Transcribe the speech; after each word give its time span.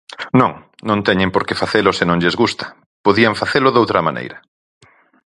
Non, 0.39 0.51
non 0.89 0.99
teñen 1.07 1.33
por 1.33 1.43
que 1.47 1.59
facelo 1.61 1.91
se 1.97 2.05
non 2.09 2.19
lles 2.21 2.35
gusta, 2.41 2.65
podían 3.05 3.39
facelo 3.41 3.69
doutra 3.71 4.05
maneira. 4.07 4.37